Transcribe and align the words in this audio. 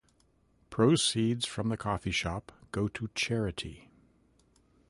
Proceeds 0.71 1.45
from 1.45 1.69
the 1.69 1.77
coffee 1.77 2.09
shop 2.09 2.51
go 2.71 2.87
to 2.87 3.11
charity. 3.13 3.91